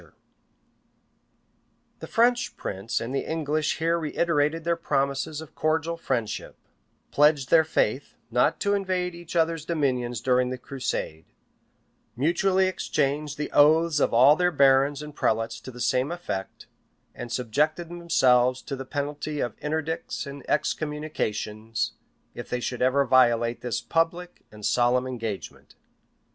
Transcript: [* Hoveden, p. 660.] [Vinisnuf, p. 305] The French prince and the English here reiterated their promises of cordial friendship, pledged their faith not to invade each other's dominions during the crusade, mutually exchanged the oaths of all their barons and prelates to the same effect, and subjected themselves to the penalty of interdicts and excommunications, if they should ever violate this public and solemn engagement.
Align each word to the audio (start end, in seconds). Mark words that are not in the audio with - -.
[* 0.01 0.01
Hoveden, 0.01 0.13
p. 1.99 2.05
660.] 2.07 2.09
[Vinisnuf, 2.09 2.09
p. 2.09 2.09
305] 2.09 2.09
The 2.09 2.13
French 2.17 2.57
prince 2.57 3.01
and 3.01 3.15
the 3.15 3.25
English 3.31 3.77
here 3.77 3.99
reiterated 3.99 4.63
their 4.63 4.75
promises 4.75 5.41
of 5.41 5.53
cordial 5.53 5.95
friendship, 5.97 6.57
pledged 7.11 7.49
their 7.51 7.63
faith 7.63 8.15
not 8.31 8.59
to 8.61 8.73
invade 8.73 9.13
each 9.13 9.35
other's 9.35 9.63
dominions 9.63 10.19
during 10.19 10.49
the 10.49 10.57
crusade, 10.57 11.25
mutually 12.15 12.65
exchanged 12.65 13.37
the 13.37 13.51
oaths 13.51 13.99
of 13.99 14.11
all 14.11 14.35
their 14.35 14.49
barons 14.51 15.03
and 15.03 15.15
prelates 15.15 15.59
to 15.61 15.69
the 15.69 15.79
same 15.79 16.11
effect, 16.11 16.65
and 17.13 17.31
subjected 17.31 17.87
themselves 17.89 18.63
to 18.63 18.75
the 18.75 18.85
penalty 18.85 19.39
of 19.39 19.55
interdicts 19.59 20.25
and 20.25 20.43
excommunications, 20.49 21.91
if 22.33 22.49
they 22.49 22.59
should 22.59 22.81
ever 22.81 23.05
violate 23.05 23.61
this 23.61 23.81
public 23.81 24.41
and 24.51 24.65
solemn 24.65 25.05
engagement. 25.05 25.75